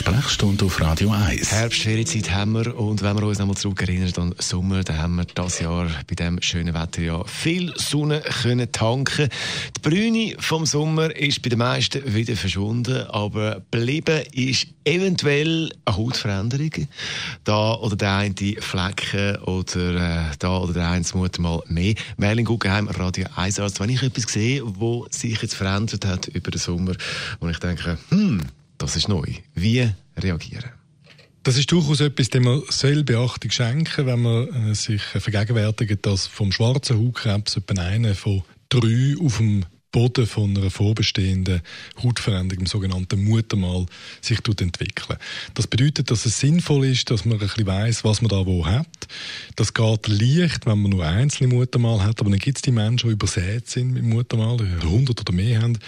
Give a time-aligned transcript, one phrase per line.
[0.00, 1.52] Sprechstunde auf Radio 1.
[1.52, 5.60] Herbstferienzeit haben wir und wenn wir uns nochmal zurückerinnern an Sommer, dann haben wir das
[5.60, 9.28] Jahr bei diesem schönen Wetter ja viel Sonne können tanken.
[9.76, 15.96] Die Brüne vom Sommer ist bei den meisten wieder verschwunden, aber geblieben ist eventuell eine
[15.98, 16.88] Hautveränderung.
[17.44, 21.94] Da oder der eine Flecken oder äh, da oder der eine Mutter mal mehr.
[22.16, 23.80] Merlin Guggenheim, Radio 1 Arzt.
[23.80, 26.94] Wenn ich etwas sehe, wo sich jetzt verändert hat über den Sommer,
[27.38, 28.40] wo ich denke, hm,
[28.80, 29.26] das ist neu.
[29.54, 30.70] Wie reagieren?
[31.42, 36.26] Das ist durchaus etwas, dem man soll Beachtung schenken, wenn man äh, sich vergegenwärtigt, dass
[36.26, 41.62] vom schwarzen Hautkrebs etwa einer von drei auf dem Boden von einer vorbestehenden
[42.02, 43.86] Hautveränderung, im sogenannten Muttermal,
[44.20, 45.18] sich entwickeln.
[45.54, 48.66] Das bedeutet, dass es sinnvoll ist, dass man ein bisschen weiss, was man da wo
[48.66, 48.99] hat.
[49.56, 53.08] Das geht leicht, wenn man nur einzelne Muttermal hat, aber dann gibt es die Menschen,
[53.08, 55.78] die übersät sind mit Muttermal, die 100 oder mehr haben.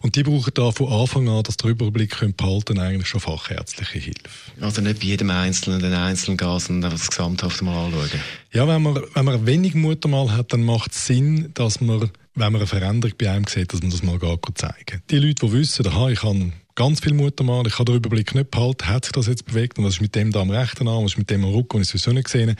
[0.00, 3.98] Und die brauchen da von Anfang an, dass der Überblick können behalten eigentlich schon fachärztliche
[3.98, 4.52] Hilfe.
[4.60, 8.10] Also nicht bei jedem Einzelnen den Einzelnen gehen, sondern das Gesamthafte mal anschauen.
[8.52, 12.52] Ja, wenn man, wenn man wenig Muttermal hat, dann macht es Sinn, dass man wenn
[12.52, 14.18] man eine Veränderung bei einem sieht, dass man das mal
[14.54, 18.34] zeigen Die Leute, die wissen, aha, ich habe ganz viel Muttermal, ich kann den Überblick
[18.34, 19.78] nicht behalten, hat sich das jetzt bewegt?
[19.78, 21.76] Und was ist mit dem da am rechten Arm, was ist mit dem am Rücken,
[21.76, 22.56] und ich sowieso nicht gesehen.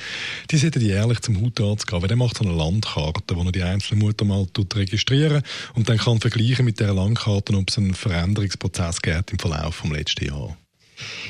[0.50, 3.62] Die sollten jährlich zum Hautarzt gehen, weil der macht so eine Landkarte, wo er die
[3.62, 5.42] einzelnen Muttermal registrieren.
[5.74, 9.90] Und dann kann vergleichen mit dieser Landkarte, ob es einen Veränderungsprozess gibt im Verlauf des
[9.90, 10.52] letzten Jahres.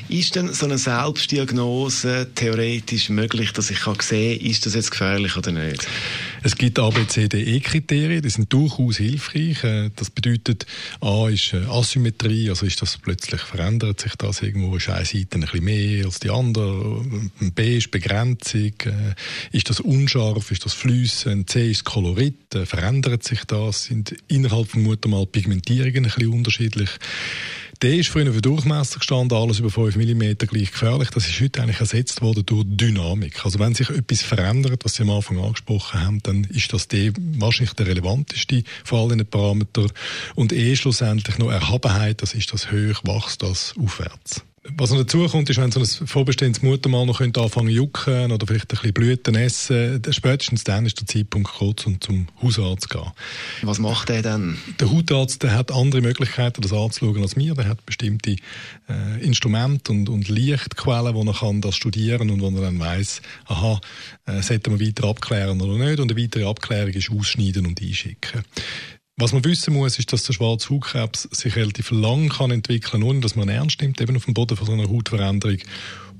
[0.09, 5.37] Ist denn so eine Selbstdiagnose theoretisch möglich, dass ich sehen kann, ist das jetzt gefährlich
[5.37, 5.87] oder nicht?
[6.43, 9.63] Es gibt ABCDE-Kriterien, die sind durchaus hilfreich.
[9.63, 10.65] Äh, das bedeutet,
[10.99, 15.35] A ist äh, Asymmetrie, also ist das plötzlich verändert sich das irgendwo, ist eine Seite
[15.35, 17.01] ein bisschen mehr als die andere.
[17.39, 19.15] B ist Begrenzung, äh,
[19.53, 24.83] ist das unscharf, ist das flüssend, C ist Kolorit, verändert sich das, sind innerhalb von
[24.83, 26.89] Muttermal Pigmentierungen ein bisschen unterschiedlich.
[27.83, 31.09] Der ist früher für Durchmesser gestanden, alles über 5 mm gleich gefährlich.
[31.09, 33.43] Das ist heute eigentlich ersetzt worden durch Dynamik.
[33.43, 37.11] Also wenn sich etwas verändert, was Sie am Anfang angesprochen haben, dann ist das der,
[37.17, 39.91] wahrscheinlich der relevanteste von allen Parametern.
[40.33, 44.45] Und eh schlussendlich noch Erhabenheit, das ist das hoch, wächst das aufwärts.
[44.77, 48.31] Was noch dazu kommt, ist, wenn so ein vorbestehendes Muttermal noch könnte anfangen zu jucken
[48.31, 52.83] oder vielleicht ein bisschen Blüten essen, spätestens dann ist der Zeitpunkt gekommen, um zum Hausarzt
[52.83, 53.11] zu gehen.
[53.63, 54.57] Was macht der dann?
[54.79, 57.55] Der Hautarzt der hat andere Möglichkeiten, das anzuschauen als mir.
[57.55, 58.37] Der hat bestimmte
[58.87, 63.21] äh, Instrumente und, und Lichtquellen, wo er kann das studieren und wo er dann weiss,
[63.45, 63.81] aha,
[64.27, 65.99] äh, sollte man weiter abklären oder nicht.
[65.99, 68.43] Und eine weitere Abklärung ist ausschneiden und einschicken.
[69.17, 73.19] Was man wissen muss, ist, dass der schwarze Hautkrebs sich relativ lang kann entwickeln, ohne
[73.19, 75.59] dass man ernst nimmt, eben auf dem Boden von so einer Hautveränderung.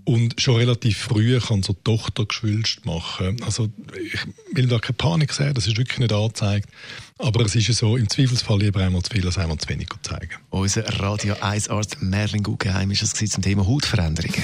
[0.05, 3.41] Und schon relativ früh kann so Tochter geschwülst machen.
[3.43, 4.19] Also, ich
[4.51, 6.69] will da keine Panik sehen, das ist wirklich nicht angezeigt.
[7.17, 9.87] Aber es ist ja so, im Zweifelsfall lieber einmal zu viel als einmal zu wenig
[10.01, 10.35] zeigen.
[10.49, 14.43] Unser Radio 1 Arzt Merlin Guggenheim ist das zum Thema Hautveränderungen.